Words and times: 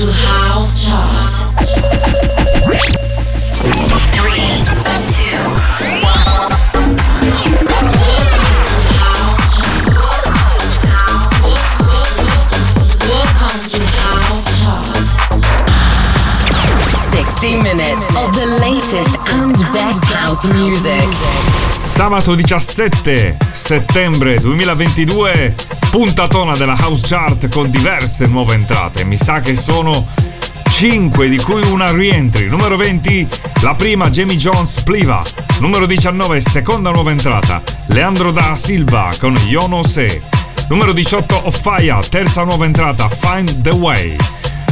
to 0.00 0.10
House 0.12 0.88
Chart. 0.88 1.30
Three, 2.64 3.84
two, 5.08 5.44
one. 6.00 6.52
Welcome 13.10 13.60
to 13.68 13.80
House 13.92 14.48
Chart. 14.62 15.06
60 16.96 17.56
minutes 17.56 18.04
of 18.16 18.32
the 18.32 18.46
latest 18.58 19.18
and 19.32 19.52
best 19.74 20.04
house 20.06 20.46
music. 20.46 21.39
Sabato 22.00 22.34
17 22.34 23.36
settembre 23.52 24.40
2022, 24.40 25.54
puntatona 25.90 26.56
della 26.56 26.74
House 26.74 27.06
Chart 27.06 27.50
con 27.50 27.70
diverse 27.70 28.24
nuove 28.24 28.54
entrate. 28.54 29.04
Mi 29.04 29.18
sa 29.18 29.40
che 29.40 29.54
sono 29.54 30.06
5 30.66 31.28
di 31.28 31.36
cui 31.36 31.62
una 31.70 31.92
rientri. 31.92 32.46
Numero 32.46 32.78
20, 32.78 33.28
la 33.60 33.74
prima 33.74 34.08
Jamie 34.08 34.38
Jones 34.38 34.80
Pliva. 34.80 35.20
Numero 35.58 35.84
19, 35.84 36.40
seconda 36.40 36.90
nuova 36.90 37.10
entrata, 37.10 37.62
Leandro 37.88 38.32
da 38.32 38.56
Silva 38.56 39.10
con 39.18 39.36
Yo 39.46 39.66
No 39.66 39.84
Se. 39.84 40.22
Numero 40.70 40.94
18, 40.94 41.48
Offaya, 41.48 41.98
terza 41.98 42.44
nuova 42.44 42.64
entrata, 42.64 43.10
Find 43.10 43.60
the 43.60 43.72
Way. 43.72 44.16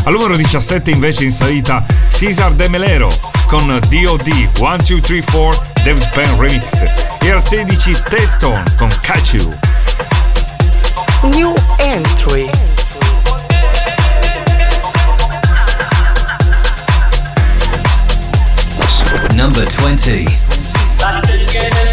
Al 0.09 0.15
numero 0.15 0.37
17 0.37 0.91
invece 0.91 1.25
in 1.25 1.31
salita 1.31 1.85
Cesar 2.09 2.55
De 2.55 2.67
Melero 2.71 3.11
con 3.45 3.67
DOD 3.67 4.49
1, 4.59 4.77
2, 4.79 5.01
3, 5.03 5.23
4 5.31 5.63
David 5.85 6.09
Penn 6.15 6.41
Remix 6.41 6.83
e 7.21 7.31
al 7.31 7.43
16 7.43 7.95
Teston 8.09 8.65
con 8.79 8.89
Catch 9.03 9.35
You. 9.35 9.51
New 11.25 11.55
entry. 11.77 12.49
Number 19.35 19.69
20. 19.69 21.88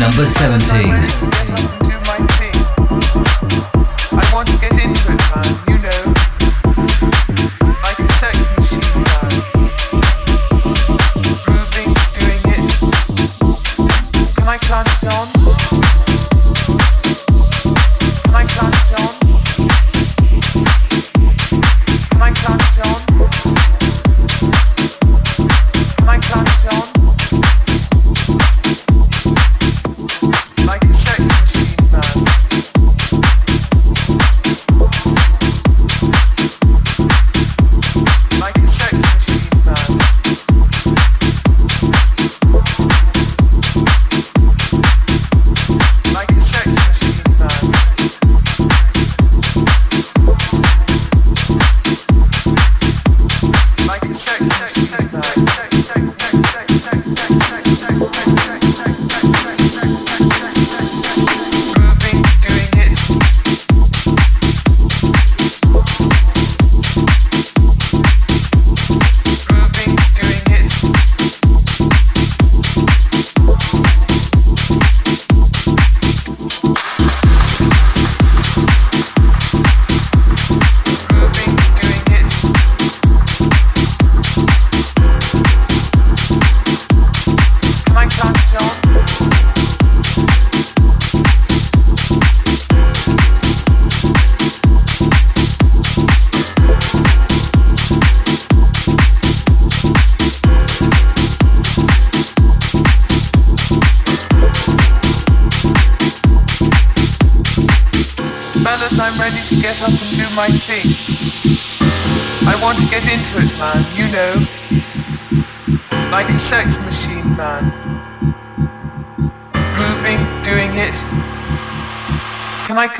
number 0.00 0.24
17. 0.24 1.39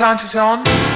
Count 0.01 0.23
it 0.23 0.35
on? 0.35 0.90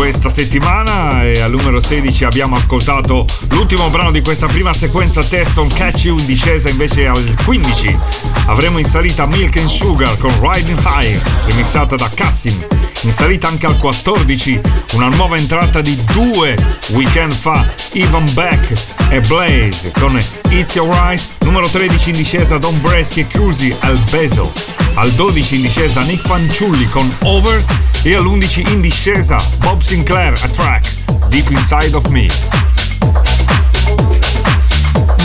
Questa 0.00 0.30
settimana 0.30 1.24
e 1.24 1.42
al 1.42 1.50
numero 1.50 1.78
16 1.78 2.24
abbiamo 2.24 2.56
ascoltato 2.56 3.26
l'ultimo 3.50 3.90
brano 3.90 4.10
di 4.10 4.22
questa 4.22 4.46
prima 4.46 4.72
sequenza 4.72 5.22
test 5.22 5.58
on 5.58 5.68
Catch 5.68 6.04
You 6.04 6.16
in 6.18 6.24
discesa 6.24 6.70
invece 6.70 7.06
al 7.06 7.22
15 7.44 7.98
avremo 8.46 8.78
in 8.78 8.84
salita 8.84 9.26
Milk 9.26 9.58
and 9.58 9.68
Sugar 9.68 10.16
con 10.16 10.32
Riding 10.40 10.80
High 10.82 11.20
remixata 11.44 11.96
da 11.96 12.10
Cassim. 12.14 12.66
In 13.02 13.12
salita 13.12 13.48
anche 13.48 13.66
al 13.66 13.76
14 13.76 14.60
una 14.94 15.08
nuova 15.08 15.36
entrata 15.36 15.82
di 15.82 15.94
due 16.14 16.56
weekend 16.92 17.32
fa 17.32 17.70
Ivan 17.92 18.24
Beck 18.32 18.72
e 19.10 19.20
Blaze 19.20 19.90
con 19.98 20.18
It's 20.48 20.76
Alright 20.76 21.22
numero 21.40 21.68
13 21.68 22.08
in 22.08 22.16
discesa 22.16 22.56
Don 22.56 22.80
Breschi 22.80 23.20
e 23.20 23.26
Cruzy 23.26 23.76
al 23.80 24.02
Beso. 24.10 24.50
Al 24.94 25.10
12 25.10 25.56
in 25.56 25.60
discesa 25.60 26.00
Nick 26.00 26.26
Fanciulli 26.26 26.88
con 26.88 27.14
Over 27.24 27.89
e 28.02 28.14
all'11 28.14 28.70
in 28.72 28.80
discesa 28.80 29.36
Bob 29.58 29.82
Sinclair 29.82 30.32
a 30.42 30.48
track 30.48 30.84
Deep 31.28 31.50
Inside 31.50 31.94
of 31.94 32.08
Me. 32.08 32.28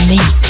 You 0.08 0.45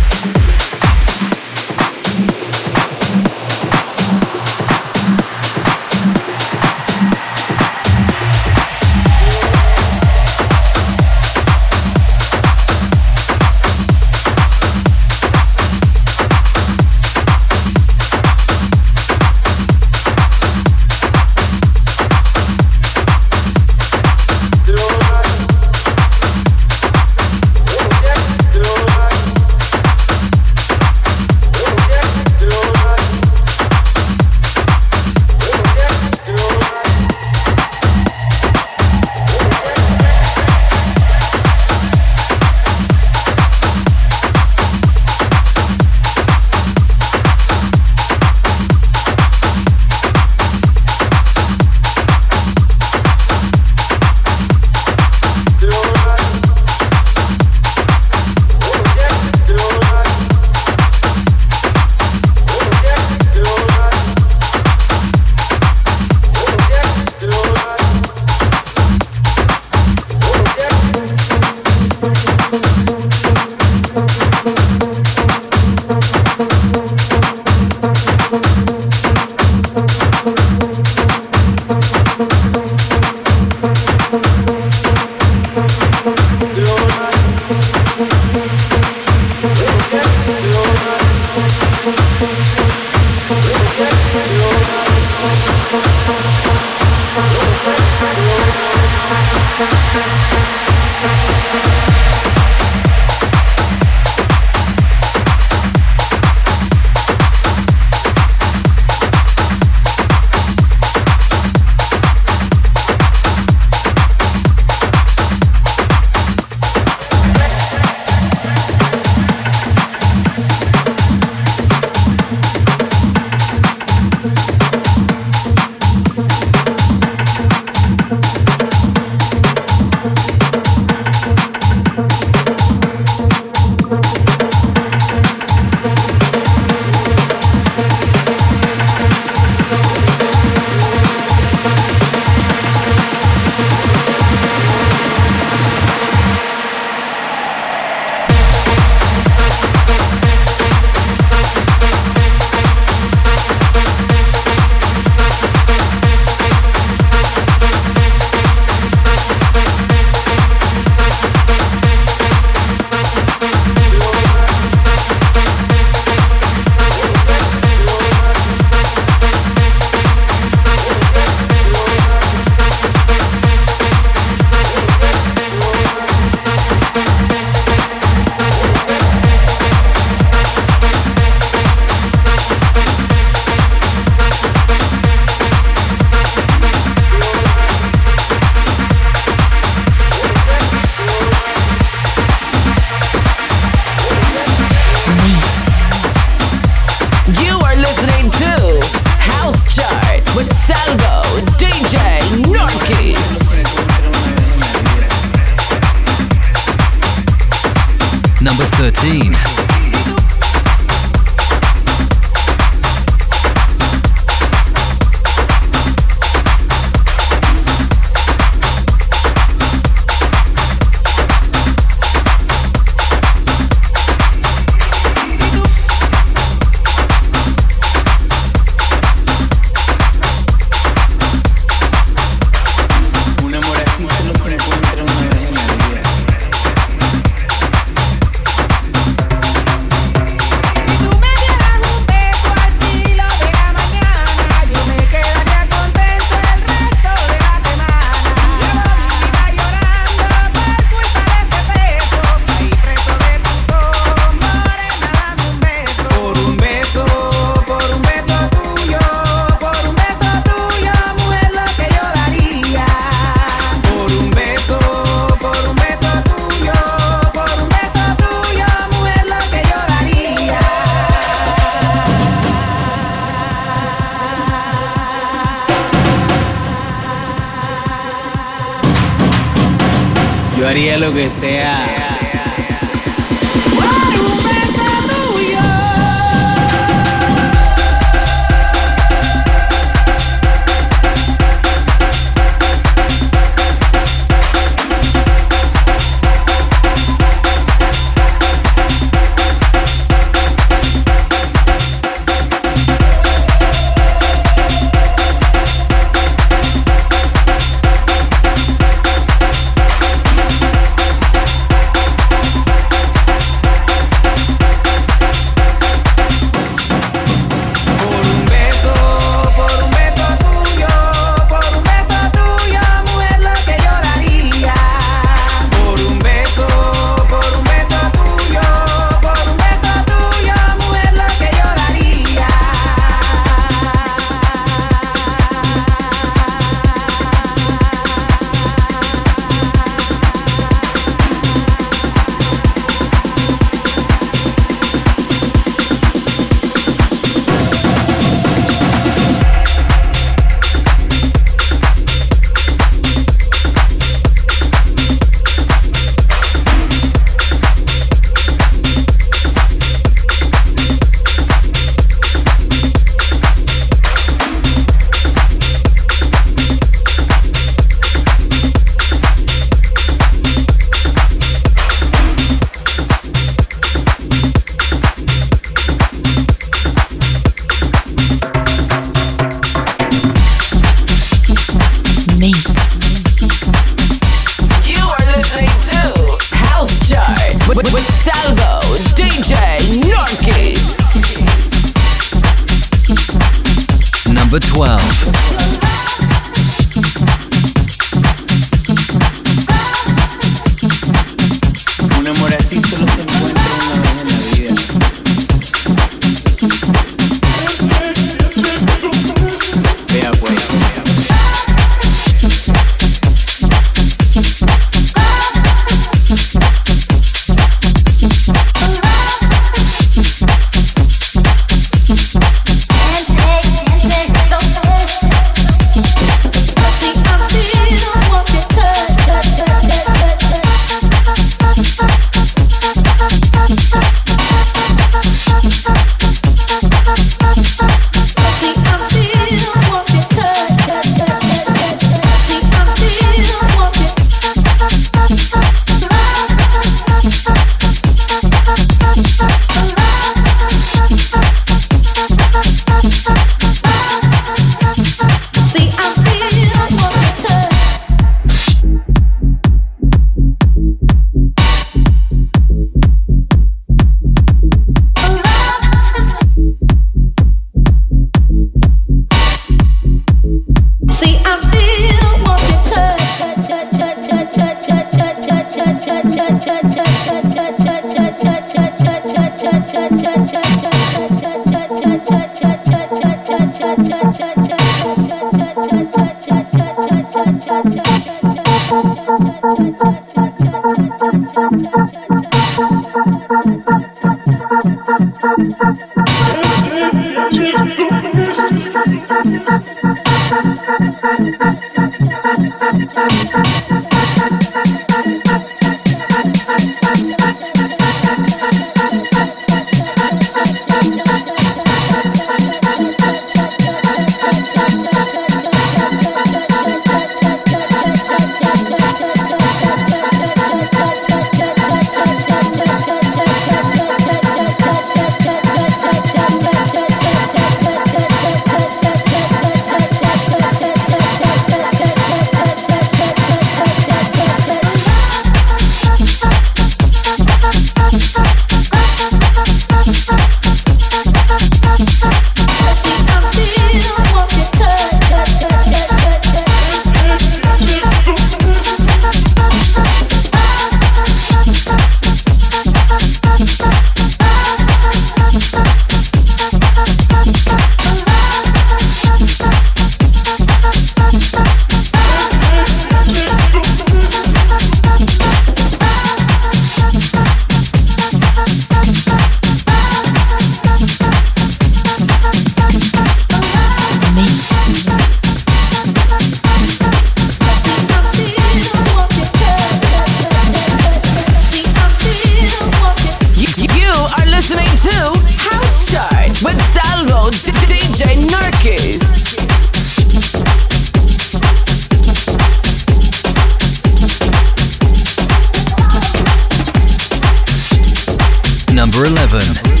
Number 599.21 599.59
11. 599.59 600.00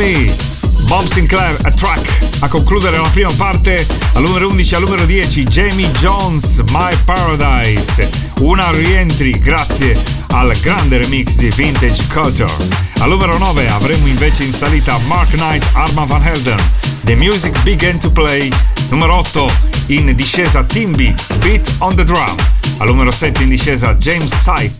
Me. 0.00 0.34
Bob 0.88 1.06
Sinclair, 1.06 1.54
a 1.64 1.70
track. 1.70 2.00
A 2.40 2.48
concludere 2.48 2.96
la 2.96 3.10
prima 3.10 3.30
parte, 3.36 3.86
al 4.14 4.22
numero 4.22 4.48
11 4.48 4.74
al 4.76 4.82
numero 4.82 5.04
10, 5.04 5.42
Jamie 5.42 5.90
Jones, 5.90 6.62
My 6.70 6.96
Paradise. 7.04 8.08
Una 8.38 8.70
rientri 8.70 9.32
grazie 9.32 10.00
al 10.28 10.56
grande 10.62 10.96
remix 10.96 11.36
di 11.36 11.50
Vintage 11.54 12.06
Culture. 12.10 12.50
Al 13.00 13.10
numero 13.10 13.36
9 13.36 13.68
avremo 13.68 14.06
invece 14.06 14.44
in 14.44 14.52
salita 14.52 14.98
Mark 15.06 15.32
Knight, 15.32 15.66
Arma 15.74 16.04
Van 16.04 16.22
Helden. 16.22 16.58
The 17.04 17.14
Music 17.16 17.60
Began 17.62 17.98
to 17.98 18.10
Play. 18.10 18.50
Numero 18.88 19.18
8 19.18 19.46
in 19.88 20.14
discesa 20.16 20.64
Timby, 20.64 21.14
Beat 21.40 21.74
on 21.78 21.94
the 21.94 22.04
Drum. 22.04 22.36
Al 22.78 22.86
numero 22.86 23.10
7 23.10 23.42
in 23.42 23.50
discesa 23.50 23.94
James 23.96 24.32
Sype 24.34 24.72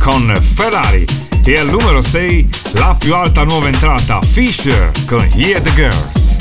con 0.00 0.36
Ferrari. 0.56 1.06
E 1.44 1.58
al 1.58 1.68
numero 1.68 2.02
6 2.02 2.57
la 2.72 2.94
più 2.98 3.14
alta 3.14 3.44
nuova 3.44 3.66
entrata 3.68 4.20
Fisher 4.22 4.90
con 5.06 5.26
Yeah 5.34 5.60
the 5.60 5.72
Girls. 5.74 6.36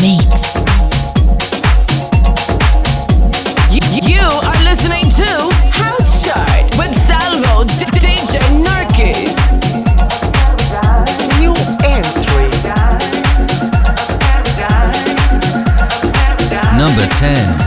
Mix. 0.00 0.52
You, 3.70 3.80
you 4.02 4.20
are 4.20 4.62
listening 4.62 5.08
to 5.10 5.48
House 5.72 6.24
Chart 6.24 6.74
with 6.76 6.94
Salvo 6.94 7.64
D- 7.64 7.84
DJ 7.98 8.38
Narkis. 8.62 9.36
New 11.38 11.54
entry. 11.82 12.48
Number 16.76 17.06
10. 17.18 17.57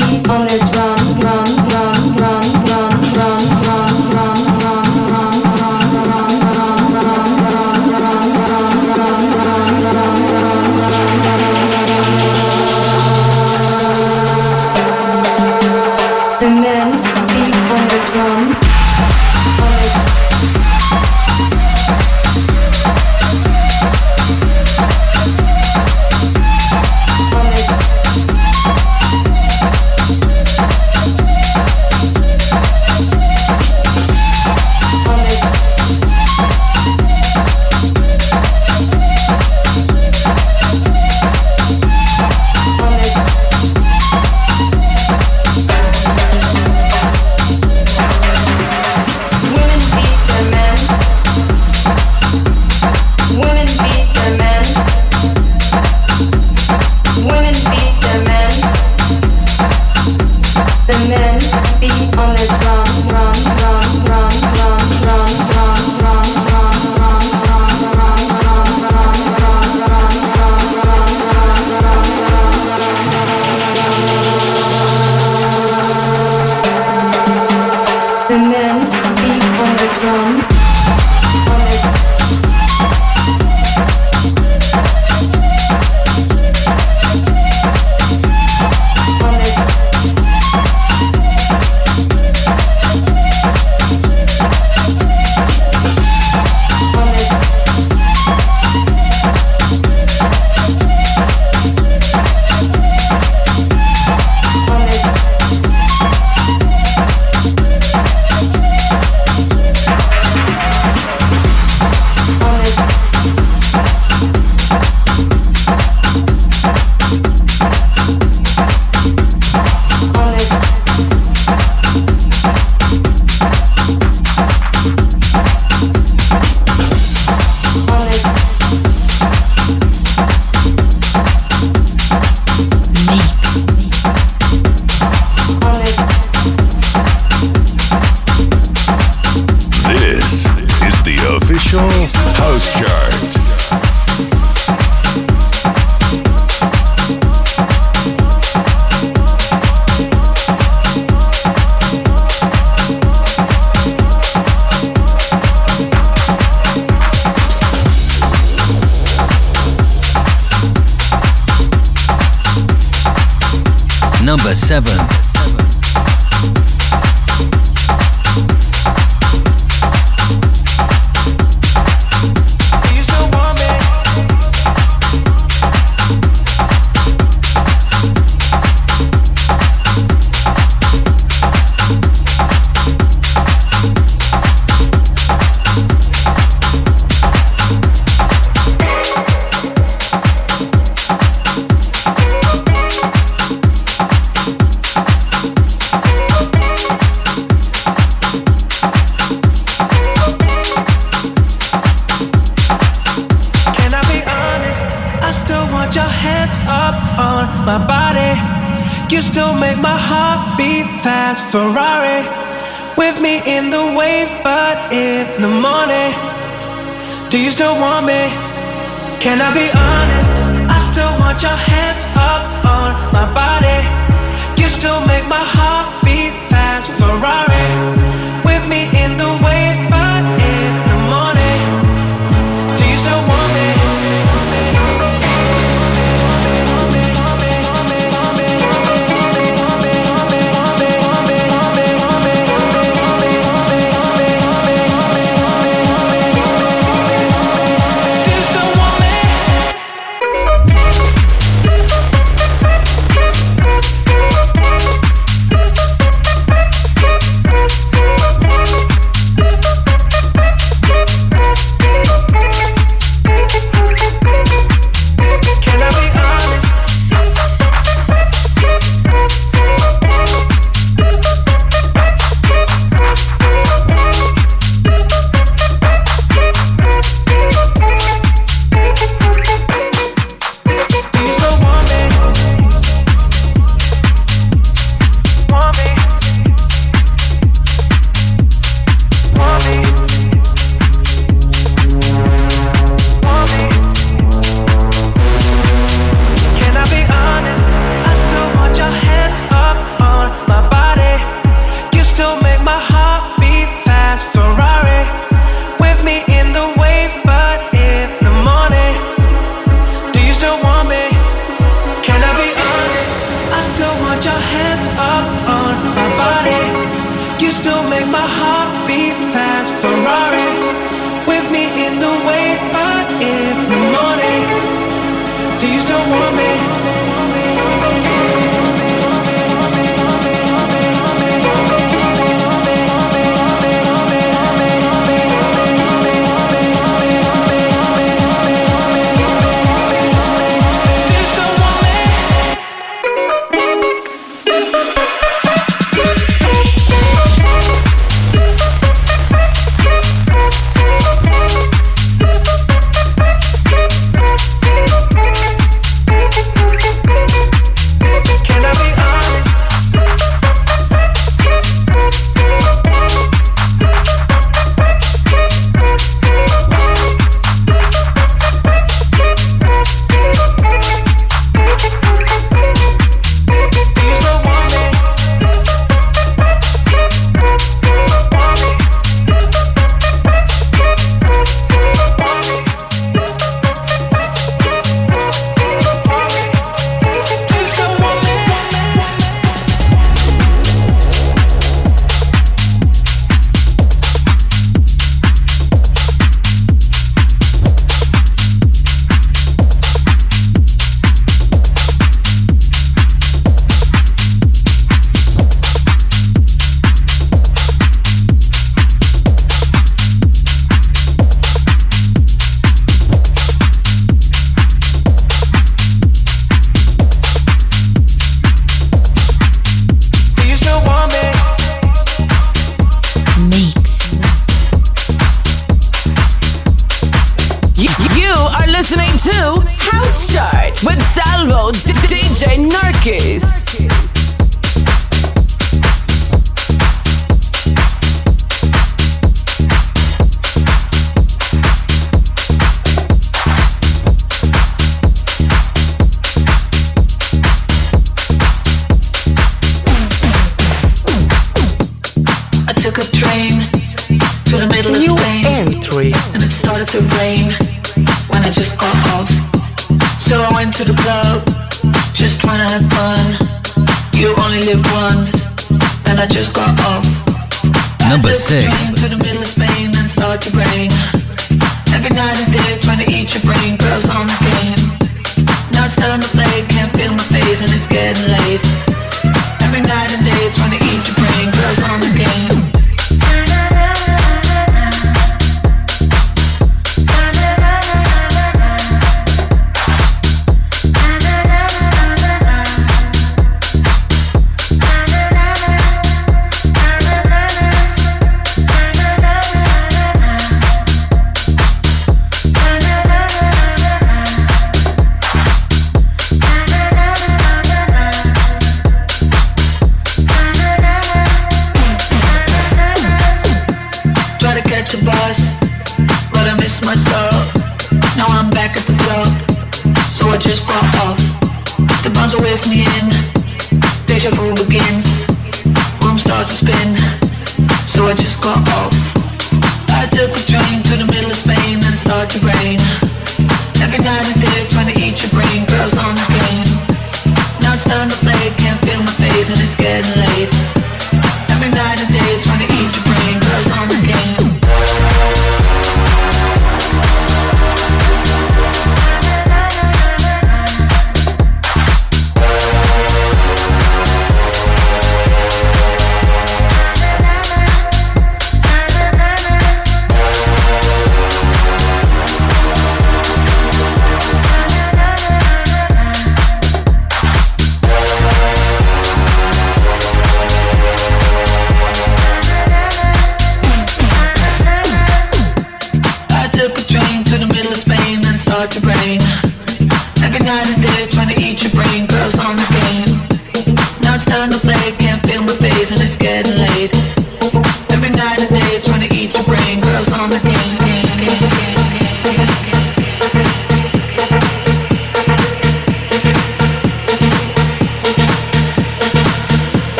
beat 0.00 0.28
on 0.28 0.46
the 0.46 0.58
drum. 0.72 0.95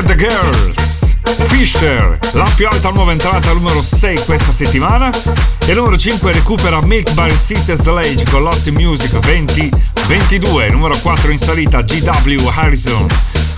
Where 0.00 0.16
the 0.16 0.26
Girls. 0.26 1.04
Fisher, 1.48 2.18
la 2.32 2.48
più 2.54 2.66
alta 2.66 2.88
nuova 2.88 3.12
entrata 3.12 3.52
numero 3.52 3.82
6 3.82 4.24
questa 4.24 4.50
settimana 4.50 5.10
e 5.66 5.74
numero 5.74 5.96
5 5.96 6.32
recupera 6.32 6.80
Milk 6.80 7.12
by 7.12 7.36
Sisters 7.36 7.84
Lage 7.84 8.24
con 8.30 8.42
Lost 8.42 8.66
in 8.68 8.74
Music 8.74 9.18
20 9.18 9.68
22, 10.06 10.70
numero 10.70 10.96
4 10.98 11.30
in 11.30 11.38
salita 11.38 11.82
GW 11.82 12.48
Harrison 12.48 13.06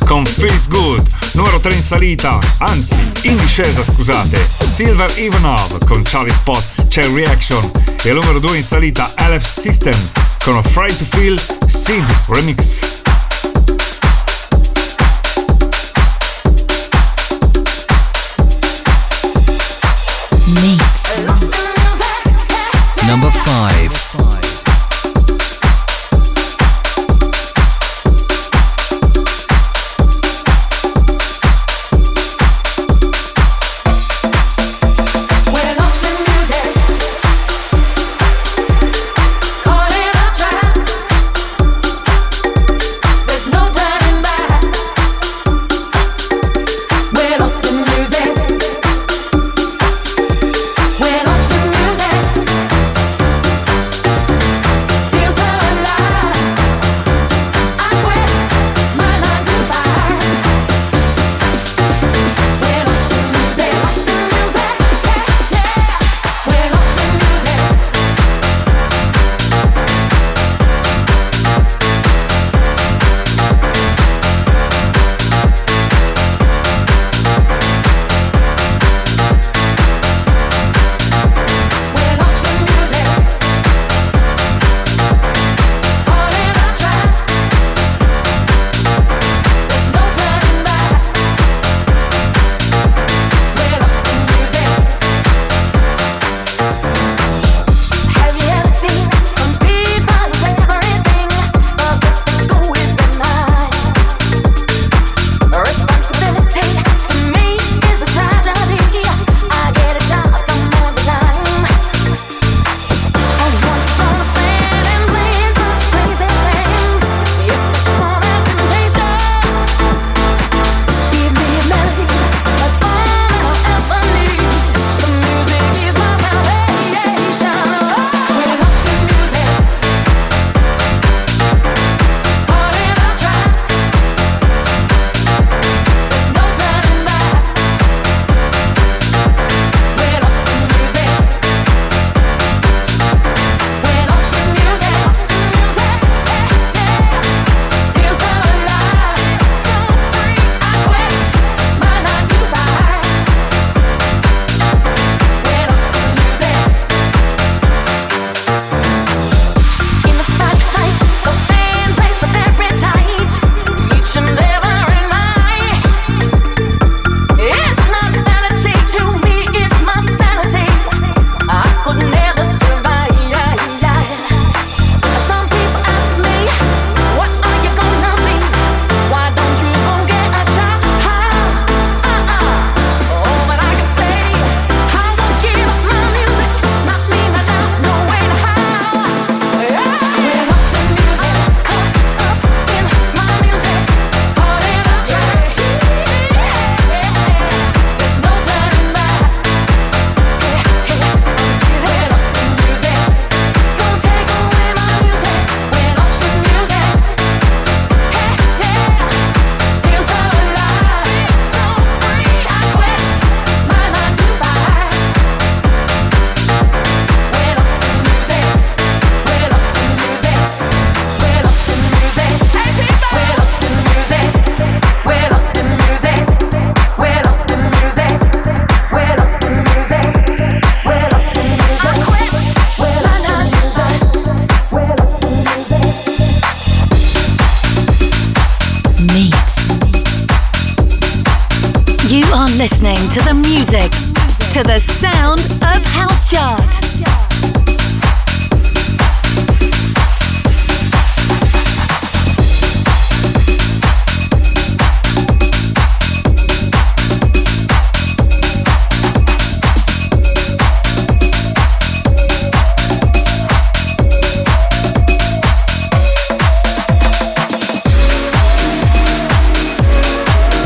con 0.05 0.27
Feels 0.27 0.67
Good, 0.67 1.07
numero 1.35 1.61
3 1.61 1.75
in 1.75 1.83
salita, 1.83 2.39
anzi 2.59 3.01
in 3.23 3.37
discesa 3.37 3.85
scusate, 3.85 4.45
Silver 4.67 5.17
Ivanov 5.19 5.85
con 5.87 6.03
Charlie 6.03 6.33
Spot 6.33 6.89
Cell 6.89 7.15
Reaction 7.15 7.71
e 8.03 8.13
numero 8.13 8.41
2 8.41 8.57
in 8.57 8.65
salita 8.65 9.13
LF 9.17 9.47
System 9.49 9.97
con 10.43 10.57
Afraid 10.57 10.97
to 10.97 11.05
Feel 11.05 11.41
Sid 11.69 12.05
Remix. 12.27 12.92
number 23.13 23.31
5. 23.31 24.32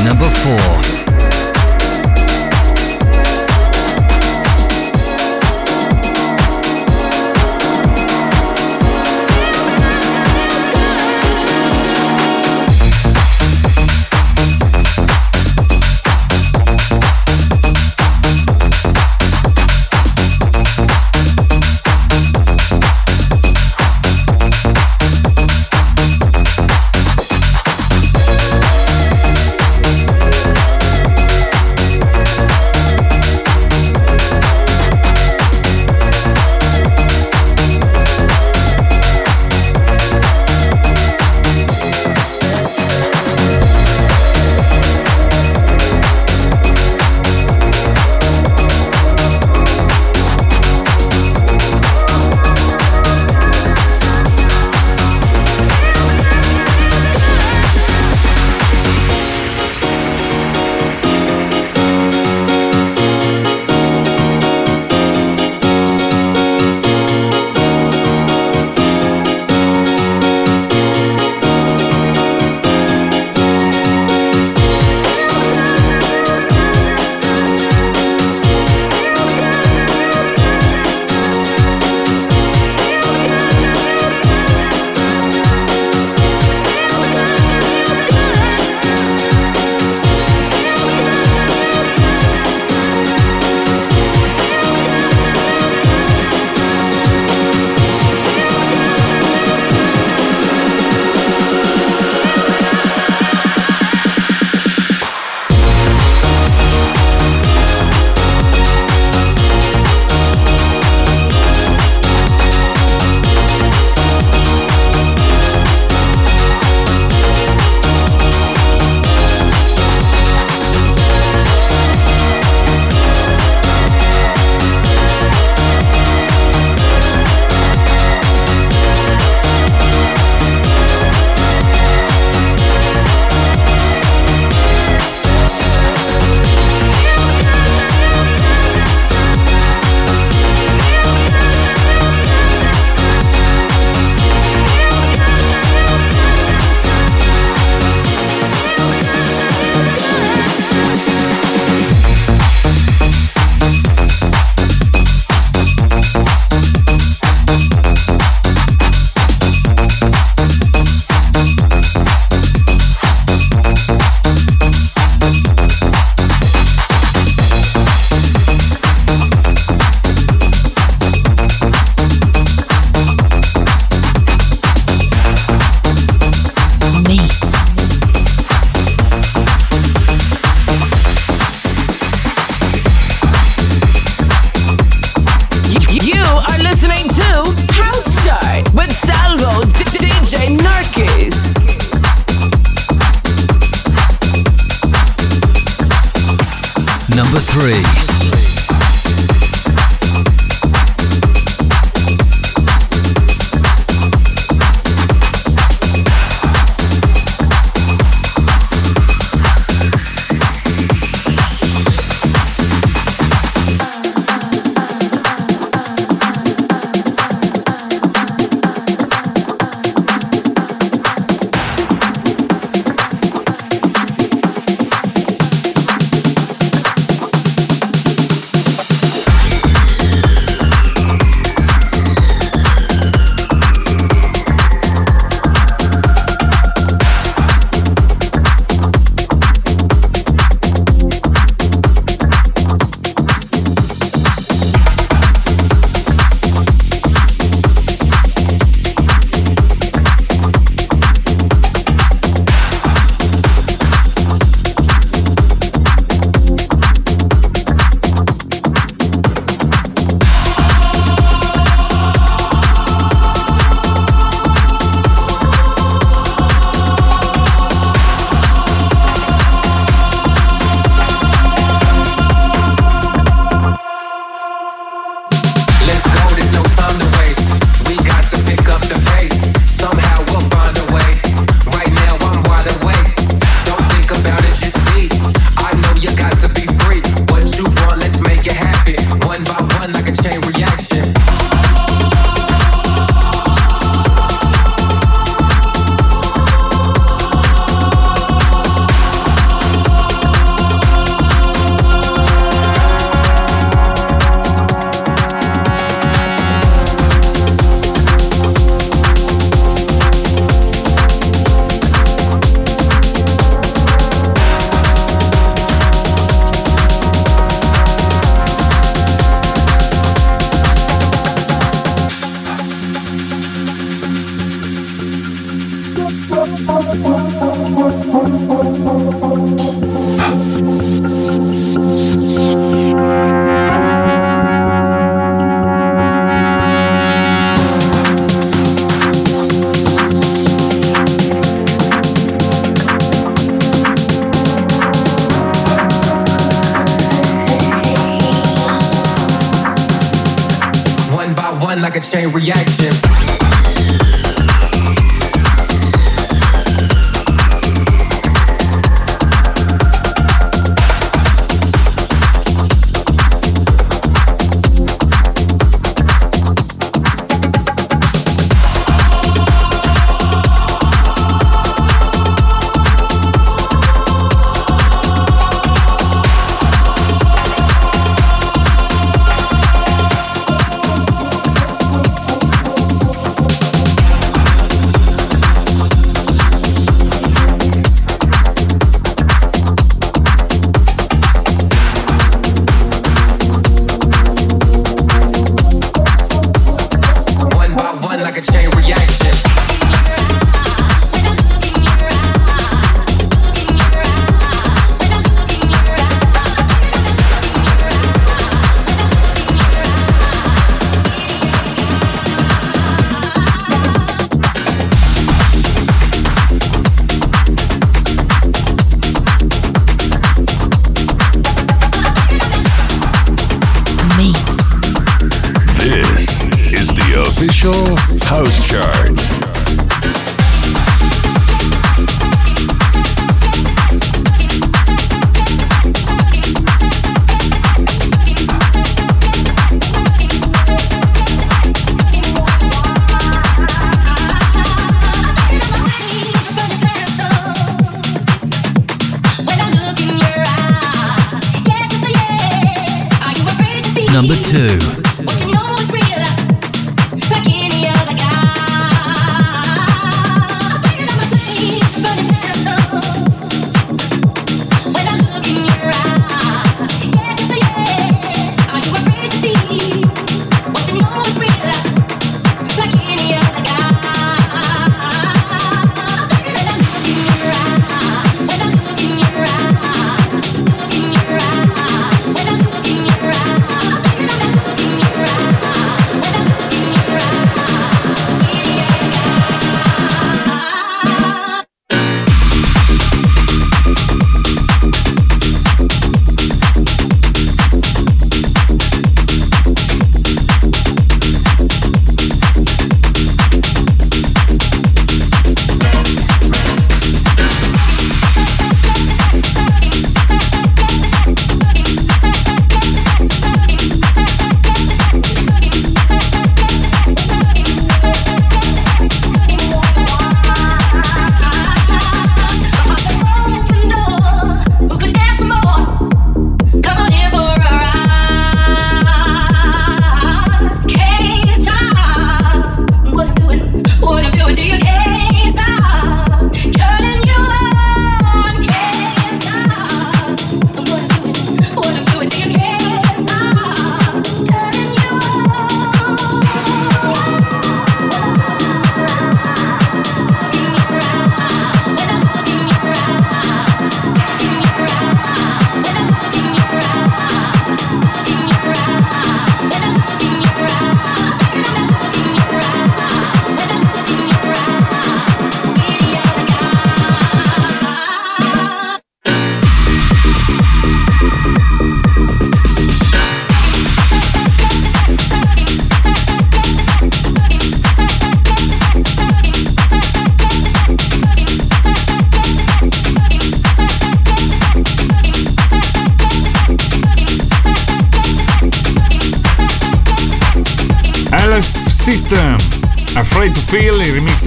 Number 0.03 0.25
4. 0.25 0.96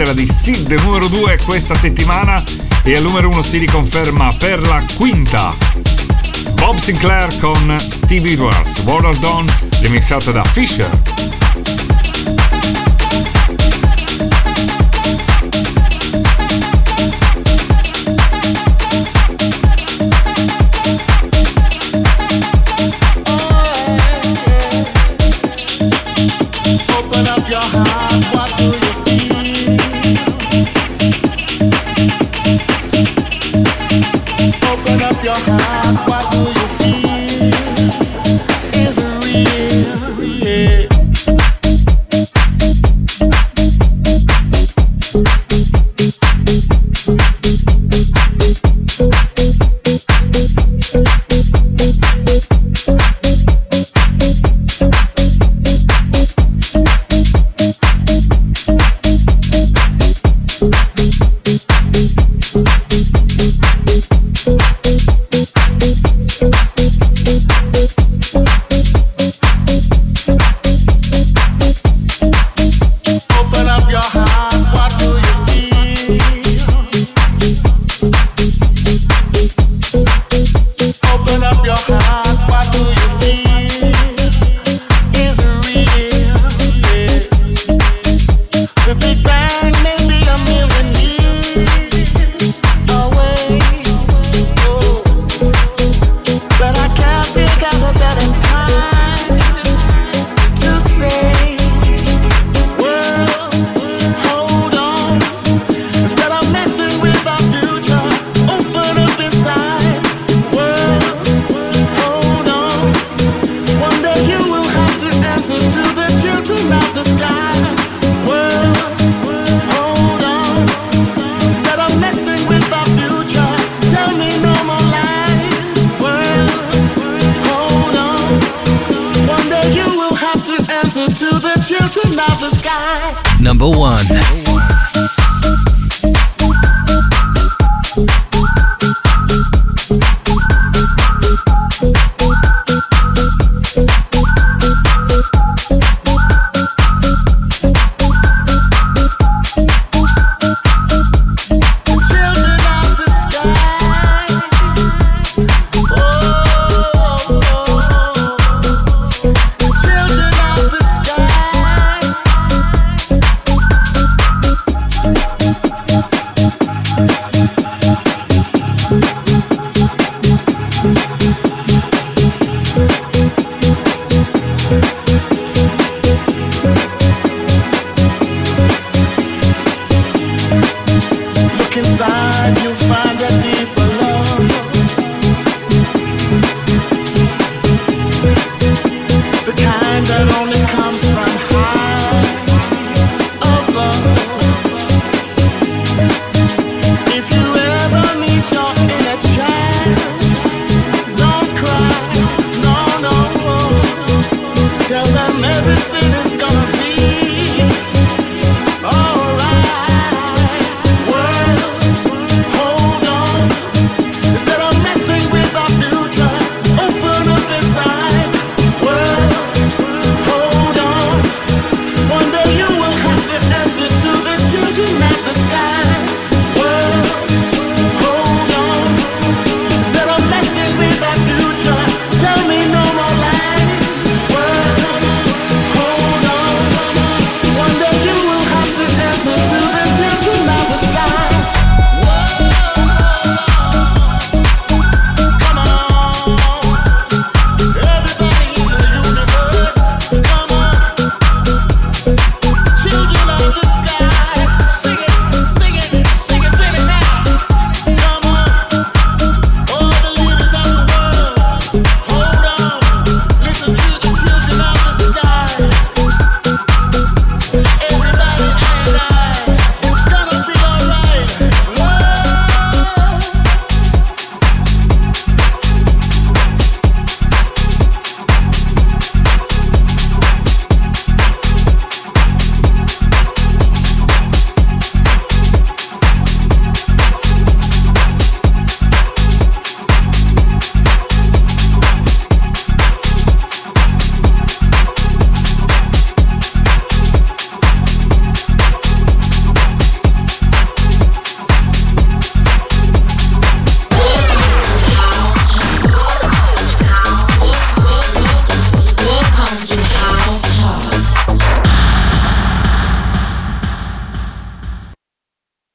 tessera 0.00 0.12
di 0.14 0.26
Sid 0.26 0.70
numero 0.82 1.08
2 1.08 1.38
questa 1.44 1.74
settimana 1.74 2.42
e 2.84 2.94
al 2.94 3.02
numero 3.02 3.28
1 3.28 3.42
si 3.42 3.58
riconferma 3.58 4.34
per 4.38 4.60
la 4.62 4.82
quinta 4.96 5.54
Bob 6.54 6.76
Sinclair 6.78 7.38
con 7.38 7.76
Stevie 7.78 8.32
Edwards, 8.32 8.82
World 8.84 9.04
of 9.04 9.18
Dawn, 9.18 9.52
remixata 9.82 10.30
da 10.30 10.44
Fisher. 10.44 11.09